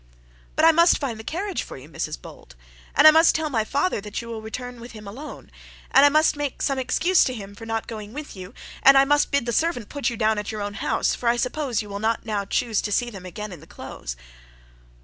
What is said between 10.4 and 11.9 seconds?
your own house, for I suppose you